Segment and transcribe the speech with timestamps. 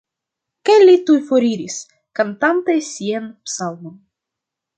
[0.69, 1.75] Kaj li tuj foriris,
[2.21, 3.95] kantante sian psalmon.